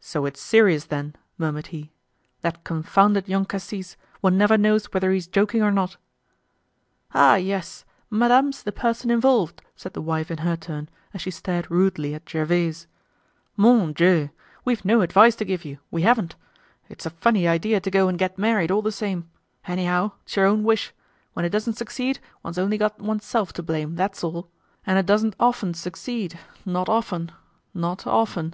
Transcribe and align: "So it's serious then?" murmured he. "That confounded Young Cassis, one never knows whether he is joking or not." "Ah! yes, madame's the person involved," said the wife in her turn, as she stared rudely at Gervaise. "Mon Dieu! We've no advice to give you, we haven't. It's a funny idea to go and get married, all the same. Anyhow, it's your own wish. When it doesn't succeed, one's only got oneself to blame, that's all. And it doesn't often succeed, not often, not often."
"So 0.00 0.26
it's 0.26 0.42
serious 0.42 0.84
then?" 0.84 1.16
murmured 1.38 1.68
he. 1.68 1.90
"That 2.42 2.62
confounded 2.62 3.26
Young 3.26 3.46
Cassis, 3.46 3.96
one 4.20 4.36
never 4.36 4.58
knows 4.58 4.92
whether 4.92 5.10
he 5.12 5.16
is 5.16 5.26
joking 5.26 5.62
or 5.62 5.72
not." 5.72 5.96
"Ah! 7.14 7.36
yes, 7.36 7.86
madame's 8.10 8.62
the 8.62 8.70
person 8.70 9.10
involved," 9.10 9.62
said 9.74 9.94
the 9.94 10.02
wife 10.02 10.30
in 10.30 10.36
her 10.44 10.56
turn, 10.58 10.90
as 11.14 11.22
she 11.22 11.30
stared 11.30 11.70
rudely 11.70 12.14
at 12.14 12.28
Gervaise. 12.28 12.86
"Mon 13.56 13.94
Dieu! 13.94 14.28
We've 14.66 14.84
no 14.84 15.00
advice 15.00 15.34
to 15.36 15.44
give 15.46 15.64
you, 15.64 15.78
we 15.90 16.02
haven't. 16.02 16.36
It's 16.90 17.06
a 17.06 17.20
funny 17.24 17.48
idea 17.48 17.80
to 17.80 17.90
go 17.90 18.08
and 18.08 18.18
get 18.18 18.36
married, 18.36 18.70
all 18.70 18.82
the 18.82 18.92
same. 18.92 19.26
Anyhow, 19.66 20.12
it's 20.24 20.36
your 20.36 20.44
own 20.44 20.64
wish. 20.64 20.92
When 21.32 21.46
it 21.46 21.50
doesn't 21.50 21.78
succeed, 21.78 22.18
one's 22.42 22.58
only 22.58 22.76
got 22.76 23.00
oneself 23.00 23.54
to 23.54 23.62
blame, 23.62 23.94
that's 23.94 24.22
all. 24.22 24.50
And 24.86 24.98
it 24.98 25.06
doesn't 25.06 25.34
often 25.40 25.72
succeed, 25.72 26.38
not 26.66 26.90
often, 26.90 27.32
not 27.72 28.06
often." 28.06 28.52